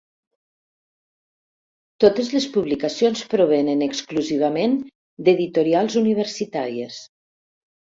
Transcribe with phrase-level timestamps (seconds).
[2.03, 4.75] Totes les publicacions provenen exclusivament
[5.29, 7.01] d'editorials universitàries.